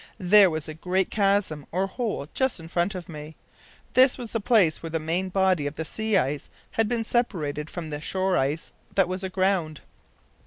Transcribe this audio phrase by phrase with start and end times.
[0.17, 3.35] There was a great chasm or hole just in front of me.
[3.93, 7.69] This was the place where the main body of the sea ice had been separated
[7.69, 9.81] from the shore ice that was aground.